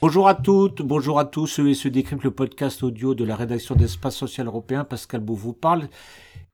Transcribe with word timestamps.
Bonjour 0.00 0.26
à 0.26 0.34
toutes, 0.34 0.82
bonjour 0.82 1.20
à 1.20 1.24
tous, 1.24 1.46
ceux 1.46 1.68
et 1.68 1.74
ceux 1.74 1.90
décryptent 1.90 2.24
le 2.24 2.32
podcast 2.32 2.82
audio 2.82 3.14
de 3.14 3.24
la 3.24 3.36
rédaction 3.36 3.76
d'Espace 3.76 4.16
Social 4.16 4.48
Européen, 4.48 4.82
Pascal 4.84 5.20
Beau 5.20 5.34
vous 5.34 5.52
parle. 5.52 5.88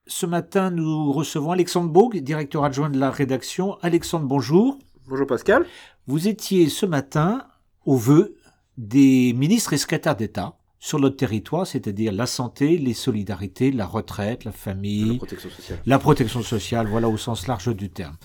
Ce 0.06 0.26
matin, 0.26 0.70
nous 0.70 1.12
recevons 1.12 1.52
Alexandre 1.52 1.88
Bourg, 1.88 2.10
directeur 2.14 2.62
adjoint 2.64 2.90
de 2.90 2.98
la 2.98 3.10
rédaction. 3.10 3.78
Alexandre, 3.80 4.26
bonjour. 4.26 4.78
Bonjour 5.06 5.26
Pascal. 5.26 5.64
Vous 6.06 6.28
étiez 6.28 6.68
ce 6.68 6.84
matin 6.84 7.46
au 7.86 7.96
vœu 7.96 8.36
des 8.76 9.32
ministres 9.32 9.72
et 9.72 9.78
secrétaires 9.78 10.16
d'État 10.16 10.58
sur 10.84 10.98
notre 11.00 11.16
territoire, 11.16 11.66
c'est-à-dire 11.66 12.12
la 12.12 12.26
santé, 12.26 12.76
les 12.76 12.92
solidarités, 12.92 13.72
la 13.72 13.86
retraite, 13.86 14.44
la 14.44 14.52
famille, 14.52 15.12
la 15.12 15.16
protection 15.16 15.48
sociale. 15.48 15.78
La 15.86 15.98
protection 15.98 16.42
sociale, 16.42 16.86
voilà 16.90 17.08
au 17.08 17.16
sens 17.16 17.46
large 17.46 17.74
du 17.74 17.88
terme. 17.88 18.16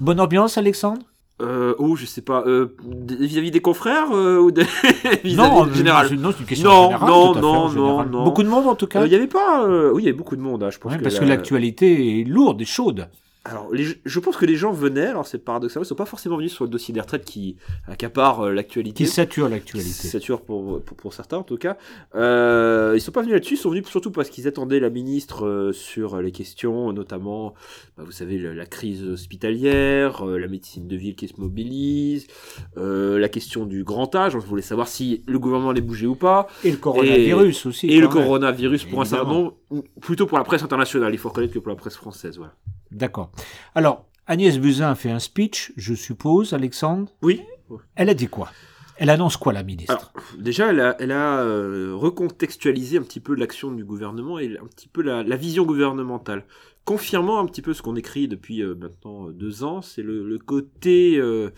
Bonne 0.00 0.18
ambiance, 0.18 0.58
Alexandre? 0.58 1.02
Euh, 1.40 1.76
oh, 1.78 1.94
je 1.94 2.04
sais 2.04 2.20
pas, 2.20 2.42
euh, 2.44 2.74
vis-à-vis 3.20 3.52
des 3.52 3.60
confrères 3.60 4.10
euh, 4.12 4.38
ou 4.40 4.48
vis-à-vis 5.24 5.36
non, 5.36 5.72
général 5.72 6.12
Non, 6.16 6.32
c'est 6.32 6.40
une 6.40 6.46
question 6.46 6.68
non, 6.70 6.82
générale. 6.90 7.08
Non, 7.08 7.26
non, 7.26 7.34
fait, 7.34 7.40
non, 7.40 7.68
général. 7.68 8.10
non. 8.10 8.24
Beaucoup 8.24 8.42
de 8.42 8.48
monde 8.48 8.66
en 8.66 8.74
tout 8.74 8.88
cas. 8.88 9.06
Il 9.06 9.12
y 9.12 9.14
avait 9.14 9.28
pas, 9.28 9.64
euh, 9.64 9.92
oui, 9.94 10.02
il 10.02 10.06
y 10.06 10.08
avait 10.08 10.18
beaucoup 10.18 10.34
de 10.36 10.42
monde. 10.42 10.64
Hein, 10.64 10.70
je 10.70 10.78
pense 10.78 10.90
Ouais, 10.90 10.98
que 10.98 11.04
parce 11.04 11.14
la- 11.14 11.20
que 11.20 11.24
l'actualité 11.26 12.20
est 12.20 12.24
lourde 12.24 12.60
et 12.60 12.64
chaude. 12.64 13.08
Alors, 13.44 13.72
les- 13.72 13.96
je 14.04 14.20
pense 14.20 14.36
que 14.36 14.46
les 14.46 14.54
gens 14.54 14.70
venaient. 14.70 15.06
Alors, 15.08 15.26
c'est 15.26 15.38
paradoxal, 15.38 15.82
ils 15.82 15.86
sont 15.86 15.96
pas 15.96 16.04
forcément 16.06 16.36
venus 16.36 16.52
sur 16.52 16.62
le 16.64 16.70
dossier 16.70 16.94
des 16.94 17.00
retraites 17.00 17.24
qui 17.24 17.56
accapare 17.88 18.42
euh, 18.42 18.52
l'actualité. 18.52 19.02
Qui 19.02 19.10
sature 19.10 19.48
l'actualité. 19.48 19.90
sature 20.06 20.42
pour, 20.42 20.80
pour, 20.84 20.96
pour 20.96 21.12
certains 21.12 21.38
en 21.38 21.42
tout 21.42 21.56
cas. 21.56 21.76
Euh, 22.14 22.92
ils 22.94 23.00
sont 23.00 23.10
pas 23.10 23.22
venus 23.22 23.34
là-dessus, 23.34 23.54
ils 23.54 23.58
sont 23.58 23.70
venus 23.70 23.86
surtout 23.88 24.12
parce 24.12 24.30
qu'ils 24.30 24.46
attendaient 24.46 24.78
la 24.78 24.90
ministre 24.90 25.44
euh, 25.46 25.72
sur 25.72 26.22
les 26.22 26.30
questions, 26.30 26.92
notamment, 26.92 27.54
bah, 27.96 28.04
vous 28.06 28.12
savez, 28.12 28.38
la 28.38 28.64
crise 28.66 29.02
hospitalière, 29.02 30.24
euh, 30.24 30.38
la 30.38 30.46
médecine 30.46 30.86
de 30.86 30.94
ville 30.96 31.16
qui 31.16 31.26
se 31.26 31.40
mobilise, 31.40 32.28
euh, 32.76 33.18
la 33.18 33.28
question 33.28 33.66
du 33.66 33.82
grand 33.82 34.14
âge. 34.14 34.36
On 34.36 34.38
voulait 34.38 34.62
savoir 34.62 34.86
si 34.86 35.24
le 35.26 35.40
gouvernement 35.40 35.70
allait 35.70 35.80
bouger 35.80 36.06
ou 36.06 36.14
pas, 36.14 36.46
Et 36.62 36.70
le 36.70 36.76
coronavirus 36.76 37.66
aussi. 37.66 37.88
et 37.88 37.96
le 37.96 38.02
même. 38.02 38.10
coronavirus 38.10 38.84
pour 38.84 39.00
un 39.00 39.04
certain 39.04 39.28
nombre, 39.28 39.56
plutôt 40.00 40.26
pour 40.26 40.38
la 40.38 40.44
presse 40.44 40.62
internationale. 40.62 41.12
Il 41.12 41.18
faut 41.18 41.28
reconnaître 41.30 41.52
que 41.54 41.58
pour 41.58 41.70
la 41.70 41.76
presse 41.76 41.96
française, 41.96 42.36
voilà. 42.36 42.54
D'accord. 42.92 43.32
Alors, 43.74 44.06
Agnès 44.26 44.58
Buzyn 44.58 44.90
a 44.90 44.94
fait 44.94 45.10
un 45.10 45.18
speech, 45.18 45.72
je 45.76 45.94
suppose, 45.94 46.52
Alexandre. 46.52 47.10
Oui. 47.22 47.42
Elle 47.94 48.08
a 48.08 48.14
dit 48.14 48.28
quoi? 48.28 48.50
Elle 48.98 49.10
annonce 49.10 49.36
quoi, 49.36 49.52
la 49.52 49.62
ministre? 49.62 49.92
Alors, 49.92 50.12
déjà, 50.38 50.70
elle 50.70 50.80
a, 50.80 50.96
elle 51.00 51.10
a 51.10 51.38
euh, 51.38 51.94
recontextualisé 51.96 52.98
un 52.98 53.02
petit 53.02 53.20
peu 53.20 53.34
l'action 53.34 53.72
du 53.72 53.84
gouvernement 53.84 54.38
et 54.38 54.56
un 54.62 54.66
petit 54.66 54.88
peu 54.88 55.02
la, 55.02 55.22
la 55.22 55.36
vision 55.36 55.64
gouvernementale. 55.64 56.44
Confirmant 56.84 57.38
un 57.38 57.46
petit 57.46 57.62
peu 57.62 57.74
ce 57.74 57.82
qu'on 57.82 57.96
écrit 57.96 58.28
depuis 58.28 58.60
euh, 58.60 58.74
maintenant 58.74 59.28
euh, 59.28 59.32
deux 59.32 59.64
ans, 59.64 59.82
c'est 59.82 60.02
le, 60.02 60.28
le 60.28 60.38
côté, 60.38 61.16
euh, 61.16 61.50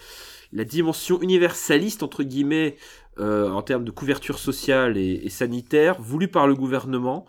la 0.53 0.65
dimension 0.65 1.21
universaliste, 1.21 2.03
entre 2.03 2.23
guillemets, 2.23 2.77
euh, 3.21 3.49
en 3.51 3.63
termes 3.63 3.85
de 3.85 3.91
couverture 3.91 4.39
sociale 4.39 4.97
et, 4.97 5.29
sanitaire, 5.29 6.01
voulue 6.01 6.29
par 6.29 6.47
le 6.47 6.55
gouvernement 6.55 7.27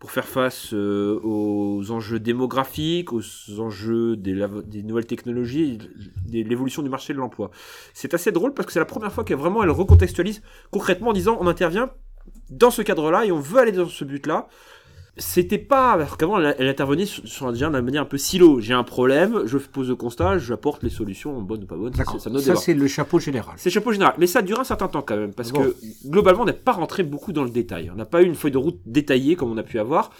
pour 0.00 0.10
faire 0.10 0.26
face 0.26 0.72
euh, 0.72 1.20
aux 1.22 1.90
enjeux 1.90 2.18
démographiques, 2.18 3.12
aux 3.12 3.22
enjeux 3.58 4.16
des, 4.16 4.46
des 4.66 4.82
nouvelles 4.82 5.06
technologies, 5.06 5.78
de 5.78 6.42
l'évolution 6.42 6.82
du 6.82 6.88
marché 6.88 7.12
de 7.12 7.18
l'emploi. 7.18 7.50
C'est 7.94 8.14
assez 8.14 8.32
drôle 8.32 8.54
parce 8.54 8.66
que 8.66 8.72
c'est 8.72 8.78
la 8.78 8.84
première 8.84 9.12
fois 9.12 9.24
qu'elle 9.24 9.38
vraiment 9.38 9.62
elle 9.62 9.70
recontextualise 9.70 10.42
concrètement 10.70 11.10
en 11.10 11.12
disant 11.12 11.36
on 11.40 11.46
intervient 11.46 11.90
dans 12.50 12.70
ce 12.70 12.82
cadre-là 12.82 13.24
et 13.24 13.32
on 13.32 13.40
veut 13.40 13.58
aller 13.58 13.72
dans 13.72 13.88
ce 13.88 14.04
but-là. 14.04 14.48
C'était 15.20 15.58
pas 15.58 15.92
alors 15.92 16.16
qu'avant 16.16 16.38
elle, 16.40 16.54
elle 16.60 16.68
intervenait 16.68 17.04
sur, 17.06 17.26
sur 17.26 17.52
déjà 17.52 17.68
d'une 17.70 17.80
manière 17.80 18.02
un 18.02 18.06
peu 18.06 18.18
silo. 18.18 18.60
J'ai 18.60 18.72
un 18.74 18.84
problème, 18.84 19.42
je 19.46 19.58
pose 19.58 19.88
le 19.88 19.96
constat, 19.96 20.38
j'apporte 20.38 20.82
les 20.84 20.90
solutions 20.90 21.40
bonnes 21.42 21.64
ou 21.64 21.66
pas 21.66 21.76
bonnes. 21.76 21.92
ça, 21.94 22.04
ça, 22.40 22.56
c'est 22.56 22.74
le 22.74 22.86
chapeau 22.86 23.18
général. 23.18 23.54
C'est 23.56 23.70
chapeau 23.70 23.90
général, 23.92 24.14
mais 24.18 24.28
ça 24.28 24.38
a 24.38 24.42
duré 24.42 24.60
un 24.60 24.64
certain 24.64 24.86
temps 24.88 25.02
quand 25.02 25.16
même, 25.16 25.32
parce 25.34 25.50
Bon. 25.50 25.60
que 25.62 25.74
globalement 26.06 26.42
on 26.42 26.46
n'est 26.46 26.52
pas 26.52 26.72
rentré 26.72 27.02
beaucoup 27.02 27.32
dans 27.32 27.42
le 27.42 27.50
détail. 27.50 27.90
On 27.92 27.96
n'a 27.96 28.04
pas 28.04 28.22
eu 28.22 28.26
une 28.26 28.36
feuille 28.36 28.52
de 28.52 28.58
route 28.58 28.78
détaillée 28.86 29.34
comme 29.34 29.50
on 29.50 29.56
a 29.56 29.62
pu 29.64 29.78
avoir. 29.80 30.10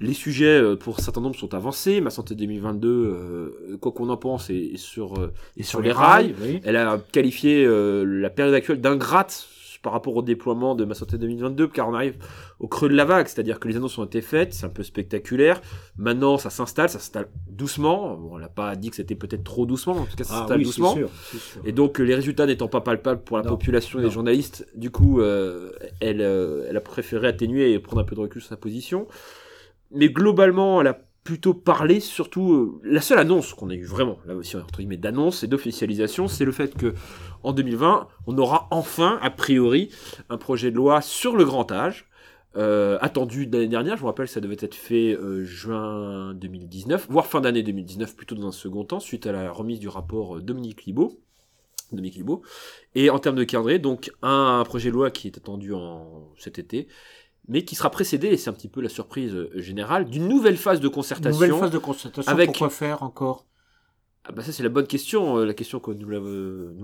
Les 0.00 0.12
sujets, 0.14 0.46
euh, 0.60 0.76
pour 0.76 0.98
un 0.98 1.02
certain 1.02 1.20
nombre, 1.20 1.36
sont 1.36 1.54
avancés. 1.54 2.00
Ma 2.00 2.10
santé 2.10 2.34
2022, 2.36 2.88
euh, 2.88 3.76
quoi 3.80 3.90
qu'on 3.92 4.08
en 4.10 4.16
pense, 4.16 4.48
est, 4.50 4.54
est 4.56 4.76
sur, 4.76 5.18
euh, 5.20 5.32
est 5.56 5.62
sur 5.64 5.80
les 5.80 5.90
rails. 5.92 6.34
oui. 6.40 6.60
Elle 6.64 6.76
a 6.76 6.98
qualifié 7.12 7.64
euh, 7.64 8.04
la 8.04 8.30
période 8.30 8.54
actuelle 8.54 8.80
d'ingrate 8.80 9.46
par 9.82 9.92
rapport 9.92 10.16
au 10.16 10.22
déploiement 10.22 10.74
de 10.74 10.84
Ma 10.84 10.94
Santé 10.94 11.18
2022, 11.18 11.68
car 11.68 11.88
on 11.88 11.94
arrive 11.94 12.16
au 12.58 12.68
creux 12.68 12.88
de 12.88 12.94
la 12.94 13.04
vague, 13.04 13.26
c'est-à-dire 13.28 13.60
que 13.60 13.68
les 13.68 13.76
annonces 13.76 13.96
ont 13.98 14.04
été 14.04 14.20
faites, 14.20 14.52
c'est 14.52 14.66
un 14.66 14.70
peu 14.70 14.82
spectaculaire. 14.82 15.60
Maintenant, 15.96 16.36
ça 16.38 16.50
s'installe, 16.50 16.88
ça 16.88 16.98
s'installe 16.98 17.28
doucement. 17.48 18.16
Bon, 18.16 18.30
on 18.34 18.38
n'a 18.38 18.48
pas 18.48 18.74
dit 18.76 18.90
que 18.90 18.96
c'était 18.96 19.14
peut-être 19.14 19.44
trop 19.44 19.66
doucement, 19.66 19.94
en 19.94 20.04
tout 20.06 20.16
cas, 20.16 20.24
ça 20.24 20.32
Ah 20.34 20.38
s'installe 20.40 20.58
oui, 20.58 20.64
doucement. 20.64 20.94
sûr, 20.94 21.10
c'est 21.30 21.38
sûr. 21.38 21.60
Et 21.64 21.72
donc, 21.72 21.98
les 21.98 22.14
résultats 22.14 22.46
n'étant 22.46 22.68
pas 22.68 22.80
palpables 22.80 23.22
pour 23.22 23.36
la 23.36 23.42
Non, 23.44 23.50
population 23.50 23.98
et 24.00 24.02
les 24.02 24.10
journalistes, 24.10 24.66
du 24.74 24.90
coup, 24.90 25.20
euh, 25.20 25.70
elle, 26.00 26.20
euh, 26.20 26.66
elle 26.68 26.76
a 26.76 26.80
préféré 26.80 27.28
atténuer 27.28 27.72
et 27.72 27.78
prendre 27.78 28.02
un 28.02 28.04
peu 28.04 28.14
de 28.16 28.20
recul 28.20 28.40
sur 28.42 28.48
sa 28.50 28.56
position. 28.56 29.06
Mais 29.90 30.10
globalement, 30.10 30.80
elle 30.80 30.88
a 30.88 30.98
plutôt 31.28 31.52
parlé, 31.52 32.00
surtout, 32.00 32.54
euh, 32.54 32.80
la 32.84 33.02
seule 33.02 33.18
annonce 33.18 33.52
qu'on 33.52 33.68
a 33.68 33.74
eu 33.74 33.84
vraiment, 33.84 34.18
là 34.24 34.34
aussi, 34.34 34.56
entre 34.56 34.78
guillemets, 34.78 34.96
d'annonce 34.96 35.42
et 35.42 35.46
d'officialisation, 35.46 36.26
c'est 36.26 36.46
le 36.46 36.52
fait 36.52 36.74
que 36.74 36.94
en 37.42 37.52
2020, 37.52 38.08
on 38.26 38.38
aura 38.38 38.66
enfin, 38.70 39.18
a 39.20 39.28
priori, 39.28 39.90
un 40.30 40.38
projet 40.38 40.70
de 40.70 40.76
loi 40.76 41.02
sur 41.02 41.36
le 41.36 41.44
grand 41.44 41.70
âge. 41.70 42.06
euh, 42.56 42.96
attendu 43.02 43.44
l'année 43.44 43.68
dernière, 43.68 43.96
je 43.96 44.00
vous 44.00 44.06
rappelle, 44.06 44.26
ça 44.26 44.40
devait 44.40 44.56
être 44.58 44.74
fait 44.74 45.12
euh, 45.12 45.44
juin 45.44 46.32
2019, 46.32 47.08
voire 47.10 47.26
fin 47.26 47.42
d'année 47.42 47.62
2019, 47.62 48.16
plutôt 48.16 48.34
dans 48.34 48.48
un 48.48 48.52
second 48.52 48.84
temps, 48.84 48.98
suite 48.98 49.26
à 49.26 49.32
la 49.32 49.50
remise 49.52 49.80
du 49.80 49.88
rapport 49.88 50.40
Dominique 50.40 50.86
Libaud. 50.86 51.20
Dominique 51.92 52.14
Libaud. 52.14 52.40
Et 52.94 53.10
en 53.10 53.18
termes 53.18 53.36
de 53.36 53.44
calendrier, 53.44 53.78
donc 53.78 54.10
un 54.22 54.62
projet 54.64 54.88
de 54.88 54.94
loi 54.94 55.10
qui 55.10 55.26
est 55.28 55.36
attendu 55.36 55.74
en 55.74 56.32
cet 56.38 56.58
été, 56.58 56.88
mais 57.48 57.64
qui 57.64 57.74
sera 57.74 57.90
précédé, 57.90 58.28
et 58.28 58.36
c'est 58.36 58.50
un 58.50 58.52
petit 58.54 58.68
peu 58.68 58.80
la 58.80 58.88
surprise 58.88 59.34
euh, 59.34 59.50
générale, 59.56 60.04
d'une 60.04 60.28
nouvelle 60.28 60.56
phase 60.56 60.80
de 60.80 60.88
concertation. 60.88 61.30
Nouvelle 61.40 61.58
phase 61.58 61.70
de 61.70 61.78
constatation. 61.78 62.30
avec- 62.32 62.50
Pourquoi 62.50 62.70
faire 62.70 63.02
encore? 63.02 63.44
Ah 64.30 64.32
bah 64.34 64.42
ça 64.42 64.52
c'est 64.52 64.62
la 64.62 64.68
bonne 64.68 64.86
question, 64.86 65.38
euh, 65.38 65.46
la 65.46 65.54
question 65.54 65.80
que 65.80 65.90
nous, 65.90 66.06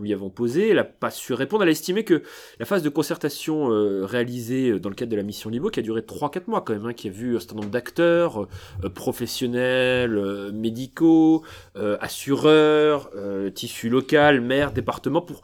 lui 0.03 0.15
avons 0.15 0.31
posée. 0.31 0.71
Elle 0.71 0.77
n'a 0.77 0.85
pas 0.85 1.11
su 1.11 1.35
répondre. 1.35 1.63
Elle 1.63 1.69
a 1.69 1.73
estimé 1.73 2.03
que 2.03 2.23
la 2.59 2.65
phase 2.65 2.83
de 2.83 2.89
concertation 2.89 3.71
euh, 3.71 4.07
réalisée 4.07 4.81
dans 4.81 4.89
le 4.89 4.95
cadre 4.95 5.11
de 5.13 5.17
la 5.17 5.23
mission 5.23 5.51
Libo, 5.51 5.69
qui 5.69 5.79
a 5.79 5.83
duré 5.83 6.01
3-4 6.01 6.45
mois 6.47 6.63
quand 6.63 6.73
même, 6.73 6.87
hein, 6.87 6.95
qui 6.95 7.09
a 7.09 7.11
vu 7.11 7.37
un 7.37 7.41
certain 7.41 7.57
nombre 7.57 7.69
d'acteurs, 7.69 8.47
euh, 8.83 8.89
professionnels, 8.89 10.17
euh, 10.17 10.53
médicaux, 10.53 11.43
euh, 11.77 11.99
assureurs, 12.01 13.11
tissu 13.55 13.91
local, 13.91 14.41
maire, 14.41 14.73
département, 14.73 15.21
pour 15.21 15.43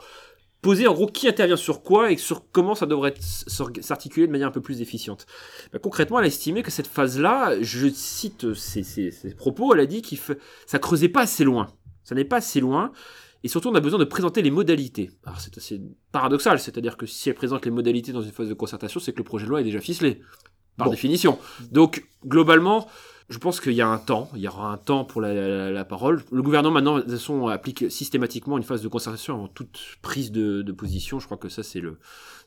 poser 0.63 0.87
en 0.87 0.93
gros 0.95 1.07
qui 1.07 1.27
intervient 1.29 1.57
sur 1.57 1.83
quoi 1.83 2.13
et 2.13 2.17
sur 2.17 2.51
comment 2.51 2.75
ça 2.75 2.87
devrait 2.87 3.15
s'articuler 3.19 4.27
de 4.27 4.33
manière 4.33 4.49
un 4.49 4.53
peu 4.53 4.61
plus 4.61 4.81
efficiente. 4.83 5.27
Bah, 5.73 5.79
concrètement, 5.79 6.19
elle 6.19 6.25
a 6.25 6.29
estimé 6.29 6.63
que 6.63 6.71
cette 6.71 6.87
phase-là, 6.87 7.61
je 7.63 7.89
cite 7.89 8.55
ses, 8.55 8.83
ses- 8.83 9.11
ses 9.11 9.35
propos, 9.35 9.73
elle 9.75 9.81
a 9.81 9.87
dit 9.87 10.03
que 10.03 10.17
ça 10.67 10.79
creusait 10.79 11.09
pas 11.09 11.23
assez 11.23 11.45
loin. 11.45 11.69
Ça 12.05 12.15
n'est 12.15 12.25
pas 12.25 12.37
assez 12.37 12.61
loin. 12.61 12.93
Et 13.43 13.49
surtout, 13.49 13.69
on 13.71 13.75
a 13.75 13.81
besoin 13.81 13.99
de 13.99 14.05
présenter 14.05 14.43
les 14.43 14.51
modalités. 14.51 15.11
Alors, 15.25 15.41
c'est 15.41 15.57
assez 15.57 15.81
paradoxal, 16.13 16.59
c'est-à-dire 16.61 16.99
que 16.99 17.07
si 17.07 17.31
elle 17.31 17.35
présente 17.35 17.65
les 17.65 17.71
modalités 17.71 18.13
dans 18.13 18.21
une 18.21 18.33
phase 18.33 18.49
de 18.51 18.55
concertation, 18.55 19.01
c'est 19.01 19.13
que 19.13 19.19
le 19.19 19.25
projet 19.25 19.47
de 19.47 19.51
loi 19.51 19.63
est 19.63 19.65
déjà 19.65 19.81
ficelé, 19.81 20.21
par 20.77 20.89
Bon. 20.89 20.91
définition. 20.91 21.39
Donc, 21.71 22.07
globalement, 22.27 22.87
je 23.31 23.39
pense 23.39 23.61
qu'il 23.61 23.73
y 23.75 23.81
a 23.81 23.89
un 23.89 23.99
temps, 23.99 24.29
il 24.35 24.41
y 24.41 24.49
aura 24.49 24.73
un 24.73 24.77
temps 24.77 25.05
pour 25.05 25.21
la, 25.21 25.33
la- 25.33 25.71
la 25.71 25.85
parole. 25.85 26.23
Le 26.33 26.43
gouvernement, 26.43 26.75
maintenant, 26.75 26.97
de 26.97 27.03
toute 27.03 27.13
façon, 27.13 27.47
applique 27.47 27.91
systématiquement 27.91 28.59
une 28.59 28.65
phase 28.65 28.83
de 28.83 28.89
concertation 28.89 29.35
avant 29.35 29.49
toute 29.49 29.79
prise 30.03 30.33
de, 30.33 30.63
de 30.63 30.73
position. 30.73 31.21
Je 31.21 31.27
crois 31.27 31.37
que 31.39 31.49
ça, 31.49 31.63
c'est 31.63 31.79
le, 31.81 31.99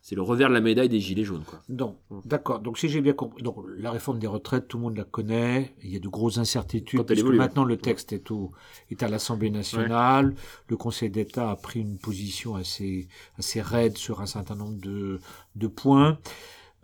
c'est 0.01 0.15
le 0.15 0.21
revers 0.21 0.49
de 0.49 0.53
la 0.53 0.59
médaille 0.59 0.89
des 0.89 0.99
Gilets 0.99 1.23
jaunes. 1.23 1.45
Quoi. 1.45 1.61
Donc, 1.69 1.97
d'accord. 2.25 2.59
Donc, 2.59 2.77
si 2.77 2.89
j'ai 2.89 2.99
bien 2.99 3.13
compris, 3.13 3.41
donc 3.41 3.55
la 3.77 3.91
réforme 3.91 4.19
des 4.19 4.27
retraites, 4.27 4.67
tout 4.67 4.77
le 4.77 4.83
monde 4.83 4.97
la 4.97 5.05
connaît. 5.05 5.73
Il 5.83 5.89
y 5.89 5.95
a 5.95 5.99
de 5.99 6.09
grosses 6.09 6.37
incertitudes 6.37 6.99
puisque 7.05 7.19
évolue, 7.21 7.37
maintenant 7.37 7.63
le 7.63 7.77
texte 7.77 8.11
est 8.11 8.29
au, 8.29 8.51
est 8.91 9.01
à 9.03 9.07
l'Assemblée 9.07 9.49
nationale. 9.49 10.35
Le 10.67 10.75
Conseil 10.75 11.09
d'État 11.09 11.49
a 11.49 11.55
pris 11.55 11.79
une 11.79 11.97
position 11.97 12.55
assez, 12.55 13.07
assez 13.39 13.61
raide 13.61 13.97
sur 13.97 14.19
un 14.19 14.25
certain 14.25 14.55
nombre 14.55 14.77
de, 14.81 15.21
de 15.55 15.67
points. 15.67 16.17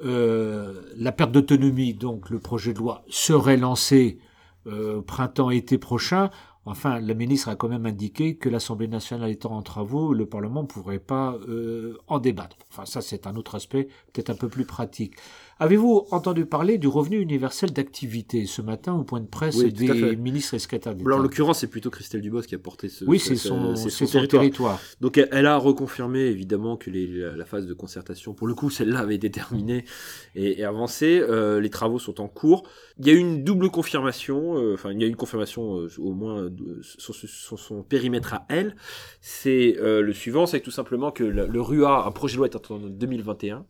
La 0.01 1.11
perte 1.11 1.31
d'autonomie, 1.31 1.93
donc 1.93 2.29
le 2.29 2.39
projet 2.39 2.73
de 2.73 2.79
loi 2.79 3.03
serait 3.09 3.57
lancé 3.57 4.19
euh, 4.67 5.01
printemps-été 5.01 5.77
prochain. 5.77 6.29
Enfin, 6.69 6.99
la 6.99 7.13
ministre 7.15 7.49
a 7.49 7.55
quand 7.55 7.67
même 7.67 7.85
indiqué 7.87 8.35
que 8.35 8.47
l'Assemblée 8.47 8.87
nationale 8.87 9.31
étant 9.31 9.51
en 9.51 9.63
travaux, 9.63 10.13
le 10.13 10.27
Parlement 10.27 10.61
ne 10.61 10.67
pourrait 10.67 10.99
pas 10.99 11.37
euh, 11.47 11.97
en 12.07 12.19
débattre. 12.19 12.57
Enfin, 12.71 12.85
ça, 12.85 13.01
c'est 13.01 13.25
un 13.25 13.35
autre 13.35 13.55
aspect, 13.55 13.85
peut-être 14.13 14.29
un 14.29 14.35
peu 14.35 14.49
plus 14.49 14.65
pratique. 14.65 15.15
Avez-vous 15.61 16.05
entendu 16.11 16.45
parler 16.45 16.77
du 16.77 16.87
revenu 16.87 17.19
universel 17.19 17.73
d'activité 17.73 18.45
ce 18.45 18.61
matin 18.61 18.93
au 18.93 19.03
point 19.03 19.19
de 19.19 19.25
presse 19.27 19.57
Oui, 19.57 19.73
des 19.73 20.15
ministres 20.15 20.53
et 20.53 20.59
secrétaires 20.59 20.95
d'État 20.95 21.09
en 21.13 21.17
l'occurrence, 21.17 21.59
c'est 21.59 21.67
plutôt 21.67 21.89
Christelle 21.89 22.21
Dubos 22.21 22.43
qui 22.43 22.55
a 22.55 22.59
porté 22.59 22.87
ce. 22.87 23.03
Oui, 23.03 23.19
ce- 23.19 23.35
c'est 23.35 24.05
son, 24.05 24.25
territoire. 24.25 24.79
Donc 25.01 25.17
elle, 25.17 25.45
a 25.45 25.57
reconfirmé 25.57 26.19
évidemment 26.21 26.77
que 26.77 26.89
les- 26.89 27.07
la, 27.35 27.43
phase 27.43 27.65
de 27.65 27.73
concertation, 27.73 28.33
pour 28.33 28.47
le 28.47 28.53
coup 28.53 28.69
celle-là 28.69 28.99
avait 28.99 29.15
été 29.15 29.29
terminée 29.29 29.83
et, 30.35 30.61
et 30.61 30.63
avancée. 30.63 31.19
Euh, 31.19 31.59
les 31.59 31.69
travaux 31.69 31.99
sont 31.99 32.21
en 32.21 32.29
cours. 32.29 32.63
Il 32.97 33.07
y 33.07 33.09
a 33.09 33.13
eu 33.13 33.17
une 33.17 33.43
double 33.43 33.69
confirmation, 33.69 34.57
euh, 34.57 34.75
enfin 34.75 34.93
il 34.93 35.01
y 35.01 35.03
a 35.03 35.07
eu 35.07 35.09
une 35.09 35.17
confirmation 35.17 35.87
au 35.97 36.13
moins 36.13 36.49
sur, 36.81 37.59
son 37.59 37.83
périmètre 37.83 38.33
à 38.33 38.45
elle. 38.49 38.75
C'est 39.21 39.77
euh, 39.79 40.01
le 40.01 40.13
suivant, 40.13 40.45
c'est 40.45 40.61
tout 40.61 40.71
simplement 40.71 41.11
que 41.11 41.23
le, 41.23 41.47
le 41.47 41.61
RUA, 41.61 42.05
un 42.05 42.11
projet 42.11 42.33
de 42.33 42.37
loi 42.39 42.47
est 42.47 42.71
en 42.71 42.77
2021 42.77 43.65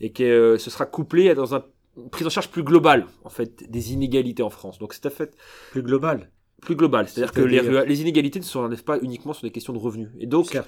et 0.00 0.12
que 0.12 0.22
euh, 0.22 0.58
ce 0.58 0.70
sera 0.70 0.86
couplé 0.86 1.34
dans 1.34 1.54
un 1.54 1.64
une 1.96 2.10
prise 2.10 2.26
en 2.26 2.30
charge 2.30 2.50
plus 2.50 2.62
globale 2.62 3.06
en 3.24 3.30
fait 3.30 3.70
des 3.70 3.92
inégalités 3.92 4.42
en 4.42 4.50
France. 4.50 4.78
Donc 4.78 4.94
c'est 4.94 5.06
à 5.06 5.10
fait 5.10 5.36
Plus 5.70 5.82
global. 5.82 6.30
plus 6.62 6.76
global. 6.76 7.08
C'est-à-dire 7.08 7.32
que 7.32 7.40
les, 7.40 8.00
inégalités 8.00 8.38
ne 8.38 8.44
s'enlèvent 8.44 8.84
pas 8.84 8.98
uniquement 9.00 9.32
sur 9.32 9.42
des 9.44 9.50
questions 9.50 9.72
de 9.72 9.78
revenus. 9.78 10.08
Et 10.18 10.26
donc, 10.26 10.58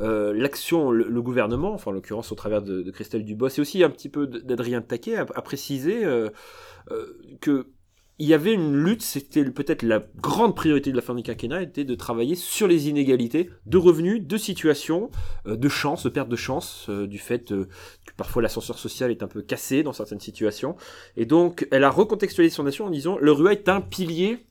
euh, 0.00 0.32
l'action, 0.32 0.90
le, 0.90 1.08
le 1.08 1.22
gouvernement, 1.22 1.72
enfin 1.72 1.90
en 1.90 1.94
l'occurrence 1.94 2.32
au 2.32 2.34
travers 2.34 2.62
de, 2.62 2.82
de 2.82 2.90
Christelle 2.90 3.24
Dubos 3.24 3.48
et 3.48 3.60
aussi 3.60 3.82
un 3.82 3.90
petit 3.90 4.08
peu 4.08 4.26
d'Adrien 4.26 4.80
Taquet, 4.80 5.16
a, 5.16 5.22
a 5.22 5.42
précisé 5.42 6.04
euh, 6.04 6.30
euh, 6.90 7.18
que 7.40 7.66
il 8.20 8.26
y 8.26 8.34
avait 8.34 8.52
une 8.52 8.76
lutte, 8.76 9.00
c'était 9.00 9.42
peut-être 9.46 9.82
la 9.82 10.04
grande 10.20 10.54
priorité 10.54 10.90
de 10.90 10.96
la 10.96 11.00
fin 11.00 11.14
du 11.14 11.22
quinquennat, 11.22 11.62
était 11.62 11.84
de 11.84 11.94
travailler 11.94 12.34
sur 12.34 12.68
les 12.68 12.90
inégalités 12.90 13.48
de 13.64 13.78
revenus, 13.78 14.22
de 14.22 14.36
situation, 14.36 15.10
euh, 15.46 15.56
de 15.56 15.68
chance, 15.70 16.04
de 16.04 16.10
perte 16.10 16.28
de 16.28 16.36
chance, 16.36 16.86
euh, 16.90 17.06
du 17.06 17.16
fait 17.16 17.50
euh, 17.50 17.66
que 18.04 18.12
parfois 18.18 18.42
l'ascenseur 18.42 18.78
social 18.78 19.10
est 19.10 19.22
un 19.22 19.26
peu 19.26 19.40
cassé 19.40 19.82
dans 19.82 19.94
certaines 19.94 20.20
situations. 20.20 20.76
Et 21.16 21.24
donc, 21.24 21.66
elle 21.70 21.82
a 21.82 21.88
recontextualisé 21.88 22.54
son 22.54 22.64
nation 22.64 22.84
en 22.84 22.90
disant 22.90 23.16
le 23.18 23.32
RUA 23.32 23.52
est 23.52 23.70
un 23.70 23.80
pilier 23.80 24.44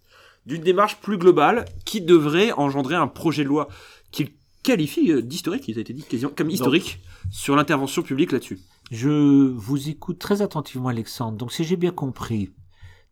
d'une 0.48 0.63
démarche 0.63 1.00
plus 1.00 1.19
globale 1.19 1.66
qui 1.86 2.01
devrait 2.01 2.51
engendrer 2.54 2.95
un 2.95 3.07
projet 3.07 3.44
de 3.44 3.50
loi 3.50 3.68
qu'il 4.12 4.30
qualifie 4.63 5.21
d'historique, 5.21 5.68
il 5.68 5.77
a 5.77 5.81
été 5.81 5.94
dit 5.94 6.04
quasiment 6.04 6.31
comme 6.36 6.50
historique, 6.50 7.00
sur 7.30 7.56
l'intervention 7.56 8.01
publique 8.01 8.31
là-dessus. 8.31 8.60
Je 8.89 9.51
vous 9.51 9.89
écoute 9.89 10.18
très 10.18 10.42
attentivement, 10.42 10.89
Alexandre. 10.89 11.38
Donc, 11.38 11.51
si 11.51 11.63
j'ai 11.63 11.75
bien 11.75 11.92
compris, 11.92 12.50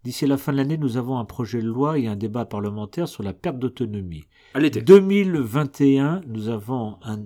d'ici 0.03 0.25
la 0.25 0.37
fin 0.37 0.51
de 0.51 0.57
l'année, 0.57 0.77
nous 0.77 0.97
avons 0.97 1.17
un 1.17 1.25
projet 1.25 1.61
de 1.61 1.67
loi 1.67 1.97
et 1.99 2.07
un 2.07 2.15
débat 2.15 2.45
parlementaire 2.45 3.07
sur 3.07 3.23
la 3.23 3.33
perte 3.33 3.59
d'autonomie. 3.59 4.25
À 4.53 4.59
l'été. 4.59 4.81
2021, 4.81 6.21
nous 6.27 6.49
avons 6.49 6.97
un, 7.03 7.19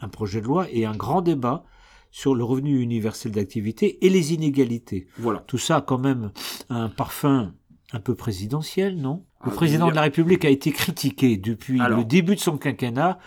un 0.00 0.08
projet 0.08 0.40
de 0.40 0.46
loi 0.46 0.66
et 0.70 0.84
un 0.86 0.94
grand 0.96 1.22
débat 1.22 1.64
sur 2.10 2.34
le 2.34 2.42
revenu 2.44 2.80
universel 2.80 3.32
d'activité 3.32 4.04
et 4.04 4.08
les 4.08 4.32
inégalités. 4.32 5.06
Voilà. 5.18 5.40
Tout 5.46 5.58
ça 5.58 5.76
a 5.76 5.80
quand 5.82 5.98
même 5.98 6.30
un 6.70 6.88
parfum 6.88 7.52
un 7.92 8.00
peu 8.00 8.14
présidentiel, 8.14 8.96
non? 8.96 9.24
Le 9.44 9.50
Ah, 9.52 9.54
président 9.54 9.84
bien. 9.86 9.90
de 9.92 9.96
la 9.96 10.02
République 10.02 10.44
a 10.44 10.50
été 10.50 10.72
critiqué 10.72 11.36
depuis 11.36 11.80
Alors. 11.80 11.98
le 11.98 12.04
début 12.04 12.34
de 12.34 12.40
son 12.40 12.58
quinquennat 12.58 13.18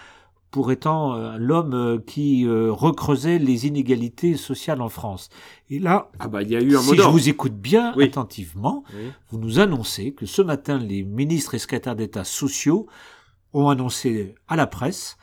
pour 0.51 0.71
étant 0.71 1.15
euh, 1.15 1.37
l'homme 1.37 1.73
euh, 1.73 1.97
qui 2.05 2.45
euh, 2.45 2.71
recreusait 2.71 3.39
les 3.39 3.67
inégalités 3.67 4.35
sociales 4.35 4.81
en 4.81 4.89
France. 4.89 5.29
Et 5.69 5.79
là, 5.79 6.11
Ah 6.19 6.27
bah 6.27 6.43
il 6.43 6.51
y 6.51 6.55
a 6.57 6.61
eu 6.61 6.75
un 6.75 6.81
mot 6.81 6.93
si 6.93 6.97
je 6.97 7.01
vous 7.07 7.29
écoute 7.29 7.53
bien 7.55 7.93
Oui. 7.95 8.03
attentivement, 8.05 8.83
Oui. 8.93 9.11
vous 9.29 9.39
nous 9.39 9.59
annoncez 9.59 10.13
que 10.13 10.25
ce 10.25 10.41
matin, 10.41 10.77
les 10.77 11.03
ministres 11.03 11.55
et 11.55 11.59
secrétaires 11.59 11.95
d'État 11.95 12.25
sociaux 12.25 12.87
ont 13.53 13.69
annoncé 13.69 14.35
à 14.47 14.55
la 14.55 14.67
presse 14.67 15.17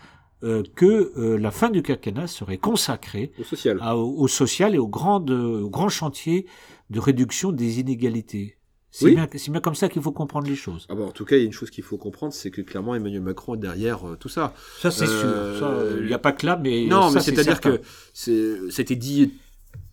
euh, 0.44 0.62
que 0.76 1.12
euh, 1.18 1.36
la 1.38 1.50
fin 1.50 1.68
du 1.68 1.82
quinquennat 1.82 2.26
serait 2.26 2.58
consacrée 2.58 3.32
Au 3.40 3.44
social. 3.44 3.78
à- 3.80 3.96
au, 3.96 4.16
au 4.18 4.28
social 4.28 4.74
et 4.74 4.78
au 4.78 4.86
grand, 4.88 5.28
au 5.30 5.68
grand 5.68 5.88
chantier 5.88 6.46
de 6.90 7.00
réduction 7.00 7.52
des 7.52 7.80
inégalités. 7.80 8.56
C'est 8.90 9.04
Oui. 9.04 9.14
bien, 9.16 9.60
comme 9.60 9.74
ça 9.74 9.88
qu'il 9.90 10.00
faut 10.00 10.12
comprendre 10.12 10.48
les 10.48 10.56
choses. 10.56 10.86
Ah 10.88 10.94
bah, 10.94 11.04
en 11.04 11.10
tout 11.10 11.24
cas, 11.26 11.36
il 11.36 11.40
y 11.40 11.42
a 11.42 11.46
une 11.46 11.52
chose 11.52 11.70
qu'il 11.70 11.84
faut 11.84 11.98
comprendre, 11.98 12.32
c'est 12.32 12.50
que 12.50 12.62
clairement 12.62 12.94
Emmanuel 12.94 13.20
Macron 13.20 13.54
est 13.54 13.58
derrière 13.58 14.08
euh, 14.08 14.16
tout 14.16 14.30
ça. 14.30 14.54
Ça, 14.80 14.90
c'est 14.90 15.04
Euh, 15.06 15.58
sûr. 15.58 15.66
Euh, 15.68 15.96
Il 16.00 16.06
n'y 16.06 16.14
a 16.14 16.18
pas 16.18 16.32
que 16.32 16.46
là, 16.46 16.56
mais 16.62 16.86
non, 16.86 17.08
ça, 17.08 17.14
mais 17.16 17.20
c'est 17.20 17.34
c'est-à-dire 17.34 17.60
que 17.60 17.80
c'était 18.14 18.96
dit 18.96 19.32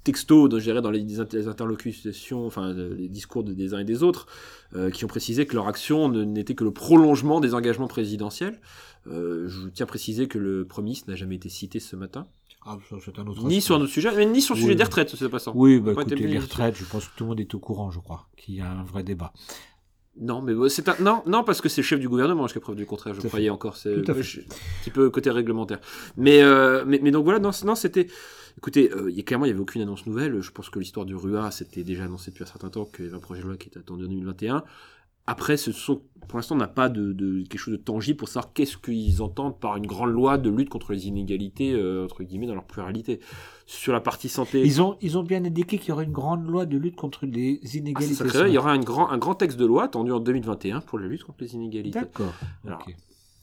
texto, 0.06 0.47
dans- 0.47 0.59
je 0.59 0.63
dirais, 0.63 0.81
dans 0.81 0.92
les, 0.92 1.19
interlocutions, 1.47 2.45
enfin 2.45 2.74
les 2.74 3.09
discours 3.09 3.44
de- 3.44 3.53
des 3.53 3.74
uns 3.74 3.80
et 3.80 3.83
des 3.86 4.01
autres, 4.03 4.27
euh, 4.75 4.92
qui 4.92 5.03
ont 5.03 5.07
précisé 5.09 5.45
que 5.45 5.56
leur 5.56 5.68
action 5.68 6.09
n'était 6.09 6.56
que 6.56 6.63
le 6.63 6.71
prolongement 6.71 7.39
des 7.42 7.53
engagements 7.53 7.88
présidentiels. 7.88 8.59
Je 9.07 9.68
tiens 9.74 9.83
à 9.86 9.88
préciser 9.88 10.27
que 10.27 10.38
le 10.39 10.65
Premier 10.65 10.86
ministre 10.86 11.09
n'a 11.09 11.15
jamais 11.15 11.36
été 11.36 11.50
cité 11.50 11.80
ce 11.80 11.95
matin, 11.95 12.27
Ah, 12.65 12.77
c'est 13.03 13.19
un 13.19 13.27
autre 13.27 13.44
ni 13.45 13.62
sur 13.62 13.75
un 13.75 13.81
autre 13.81 13.91
sujet, 13.91 14.09
mais 14.15 14.25
ni 14.25 14.41
sur 14.41 14.56
le 14.56 14.59
Oui. 14.59 14.63
sujet 14.65 14.75
des 14.75 14.83
retraites, 14.83 15.15
c'est 15.15 15.29
pas 15.29 15.38
ça. 15.39 15.51
Oui, 15.53 15.79
bah, 15.79 15.91
écoutez, 15.91 16.15
les 16.15 16.39
retraites, 16.39 16.75
je 16.75 16.83
pense 16.85 17.07
que 17.07 17.15
tout 17.15 17.23
le 17.23 17.29
monde 17.29 17.39
est 17.39 17.53
au 17.53 17.59
courant, 17.59 17.91
je 17.91 18.00
crois, 18.00 18.27
qu'il 18.38 18.56
y 18.56 18.62
a 18.62 18.69
un 18.71 18.83
vrai 18.83 19.03
débat. 19.03 19.31
Non, 20.19 20.41
mais 20.41 20.53
c'est 20.69 20.88
un... 20.89 20.95
non, 21.01 21.21
non, 21.27 21.44
parce 21.44 21.59
que 21.62 21.67
c'est 21.69 21.81
le 21.81 21.85
chef 21.85 22.00
du 22.00 22.07
gouvernement, 22.09 22.47
jusqu'à 22.47 22.62
preuve 22.62 22.75
du 22.77 22.85
contraire, 22.85 23.13
je 23.13 23.21
Tout 23.21 23.27
croyais 23.27 23.50
encore. 23.50 23.75
C'est 23.77 24.01
Tout 24.01 24.09
à 24.12 24.15
fait. 24.15 24.23
je- 24.23 24.39
un 24.41 24.44
petit 24.81 24.89
peu 24.89 25.09
côté 25.09 25.29
réglementaire. 25.29 25.79
Mais, 26.17 26.41
euh, 26.41 26.85
mais, 26.88 27.00
mais 27.03 27.12
donc 27.12 27.23
voilà, 27.25 27.39
non, 27.39 27.51
non 27.65 27.75
c'était. 27.75 28.07
Écoutez, 28.57 28.89
euh, 28.94 29.11
y 29.11 29.19
a 29.19 29.23
clairement, 29.23 29.44
il 29.45 29.50
n'y 29.50 29.53
avait 29.53 29.61
aucune 29.61 29.81
annonce 29.81 30.06
nouvelle. 30.06 30.39
Je 30.41 30.50
pense 30.51 30.69
que 30.69 30.79
l'histoire 30.79 31.06
du 31.06 31.13
RUA, 31.15 31.51
c'était 31.51 31.83
déjà 31.83 32.06
annoncé 32.06 32.31
depuis 32.31 32.44
un 32.44 32.47
certain 32.47 32.69
temps 32.69 32.85
qu'il 32.85 33.03
y 33.03 33.07
avait 33.09 33.18
un 33.18 33.19
projet 33.19 33.41
de 33.41 33.47
loi 33.47 33.57
qui 33.57 33.68
était 33.68 33.79
attendu 33.79 34.06
en 34.06 34.07
2021. 34.07 34.63
Après, 35.27 35.57
ce 35.57 35.72
sont, 35.72 36.01
pour 36.27 36.38
l'instant, 36.38 36.54
on 36.56 36.60
n'a 36.60 36.68
pas 36.68 36.88
de, 36.89 37.12
de 37.13 37.42
quelque 37.48 37.57
chose 37.57 37.72
de 37.74 37.80
tangible 37.81 38.18
pour 38.18 38.27
savoir 38.27 38.54
qu'est-ce 38.54 38.77
qu'ils 38.77 39.22
entendent 39.24 39.60
par 39.60 39.75
une 39.77 39.88
grande 39.88 40.12
loi 40.12 40.38
de 40.38 40.50
lutte 40.51 40.69
contre 40.69 40.94
les 40.94 41.07
inégalités, 41.07 41.74
euh, 41.74 42.06
entre 42.06 42.24
guillemets, 42.24 42.45
dans 42.48 42.54
leur 42.54 42.66
pluralité. 42.66 43.19
Sur 43.66 43.94
la 43.94 44.00
partie 44.01 44.30
santé. 44.30 44.62
Ils 44.63 44.81
ont, 44.83 44.98
ils 45.01 45.18
ont 45.18 45.24
bien 45.24 45.44
indiqué 45.44 45.80
qu'il 45.80 45.89
y 45.89 45.92
aurait 45.92 46.06
une 46.06 46.12
grande 46.12 46.45
loi 46.48 46.68
de 46.68 46.77
lutte 46.77 46.95
contre 46.95 47.25
les 47.25 47.60
Ah, 47.63 47.68
inégalités. 47.77 48.13
ça 48.13 48.27
serait 48.27 48.38
vrai, 48.39 48.51
il 48.51 48.54
y 48.54 48.57
aura 48.60 48.72
un 48.72 48.77
grand, 48.80 49.10
un 49.10 49.18
grand 49.18 49.33
texte 49.33 49.57
de 49.57 49.66
loi 49.66 49.86
attendu 49.86 50.12
en 50.12 50.19
2021 50.19 50.81
pour 50.81 51.00
la 51.00 51.07
lutte 51.07 51.24
contre 51.24 51.39
les 51.42 51.56
inégalités. 51.56 52.00
D'accord. 52.00 52.33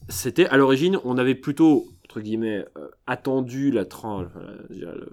C'était 0.09 0.47
à 0.47 0.57
l'origine, 0.57 0.99
on 1.05 1.17
avait 1.17 1.37
plutôt 1.37 1.87
entre 2.07 2.21
guillemets 2.21 2.65
euh, 2.77 2.89
attendu 3.07 3.71
la, 3.71 3.85
tran- 3.85 4.25
euh, 4.37 5.07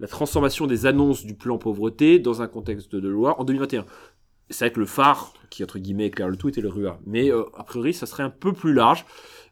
la 0.00 0.06
transformation 0.08 0.66
des 0.66 0.86
annonces 0.86 1.24
du 1.24 1.34
plan 1.34 1.58
pauvreté 1.58 2.18
dans 2.18 2.40
un 2.42 2.48
contexte 2.48 2.96
de 2.96 3.08
loi 3.08 3.38
en 3.40 3.44
2021. 3.44 3.84
C'est 4.52 4.66
vrai 4.66 4.72
que 4.72 4.80
le 4.80 4.86
phare 4.86 5.32
qui 5.50 5.62
entre 5.62 5.78
guillemets 5.78 6.06
éclaire 6.06 6.28
le 6.28 6.36
tout 6.36 6.48
était 6.48 6.60
le 6.60 6.68
RUA, 6.68 6.98
mais 7.06 7.30
euh, 7.30 7.44
a 7.56 7.64
priori 7.64 7.92
ça 7.92 8.06
serait 8.06 8.22
un 8.22 8.30
peu 8.30 8.52
plus 8.52 8.72
large. 8.72 9.04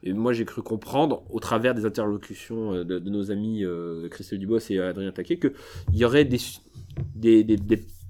Et 0.03 0.13
moi 0.13 0.33
j'ai 0.33 0.45
cru 0.45 0.61
comprendre 0.63 1.23
au 1.29 1.39
travers 1.39 1.75
des 1.75 1.85
interlocutions 1.85 2.73
euh, 2.73 2.83
de, 2.83 3.09
nos 3.09 3.29
amis 3.29 3.63
euh, 3.63 4.09
Christelle 4.09 4.39
Dubos 4.39 4.59
et 4.69 4.79
Adrien 4.79 5.11
Taquet 5.11 5.37
qu'il 5.37 5.53
y 5.93 6.05
aurait 6.05 6.25
des 6.25 6.39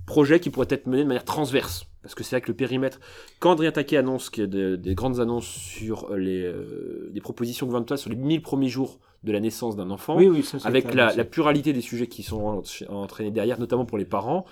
projets 0.06 0.40
qui 0.40 0.50
pourraient 0.50 0.68
être 0.70 0.88
menés 0.88 1.04
de 1.04 1.08
manière 1.08 1.26
transverse. 1.26 1.91
Parce 2.12 2.16
que 2.18 2.24
c'est 2.26 2.36
vrai 2.36 2.42
que 2.42 2.50
le 2.52 2.58
périmètre, 2.58 3.00
quand 3.40 3.52
Adrien 3.54 3.72
Taquet 3.72 3.96
annonce 3.96 4.30
qu'il 4.30 4.42
y 4.42 4.44
a 4.44 4.48
de- 4.48 4.76
des 4.76 4.96
grandes 4.96 5.22
annonces 5.22 5.46
sur 5.48 6.14
les, 6.18 6.44
euh, 6.44 7.10
des 7.14 7.22
propositions 7.22 7.66
gouvernementales 7.68 7.98
sur 8.00 8.10
les 8.10 8.18
1000 8.18 8.42
premiers 8.42 8.68
jours 8.68 9.00
de 9.24 9.32
la 9.32 9.40
naissance 9.40 9.78
d'un 9.78 9.90
enfant, 9.92 10.18
Oui, 10.18 10.28
oui, 10.28 10.44
ça, 10.44 10.60
c'est 10.60 10.68
avec 10.68 10.94
la, 10.94 11.24
pluralité 11.24 11.72
des 11.72 11.80
sujets 11.80 12.08
qui 12.08 12.22
sont 12.22 12.42
en- 12.90 12.94
entraînés 12.94 13.32
derrière, 13.32 13.60
notamment 13.62 13.86
pour 13.86 13.98
les 13.98 14.04
parents, 14.04 14.44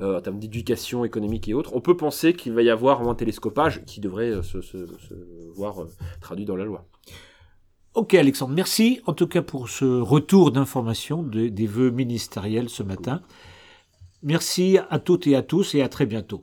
euh, 0.00 0.18
en 0.18 0.20
termes 0.20 0.38
d'éducation 0.38 1.04
économique 1.04 1.48
et 1.48 1.54
autres, 1.54 1.74
on 1.74 1.80
peut 1.80 1.96
penser 1.96 2.34
qu'il 2.34 2.52
va 2.52 2.62
y 2.62 2.70
avoir 2.70 3.08
un 3.08 3.16
télescopage 3.16 3.82
qui 3.84 3.98
devrait 4.00 4.30
euh, 4.30 4.42
se, 4.42 4.60
se- 4.60 4.86
se 4.86 5.14
voir 5.56 5.82
euh, 5.82 5.88
traduit 6.20 6.44
dans 6.44 6.54
la 6.56 6.64
loi. 6.66 6.86
Ok, 7.94 8.14
Alexandre, 8.14 8.54
merci 8.54 9.00
en 9.06 9.12
tout 9.12 9.26
cas 9.26 9.42
pour 9.42 9.68
ce 9.70 9.84
retour 10.00 10.52
d'information 10.52 11.24
de- 11.24 11.48
des 11.48 11.66
vœux 11.66 11.90
ministériels 11.90 12.68
ce 12.68 12.84
matin. 12.84 13.22
Merci 14.22 14.78
à 14.90 14.98
toutes 14.98 15.26
et 15.28 15.36
à 15.36 15.42
tous 15.42 15.74
et 15.74 15.80
à 15.82 15.88
très 15.88 16.04
bientôt. 16.04 16.36